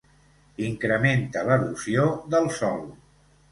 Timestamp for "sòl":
2.59-2.83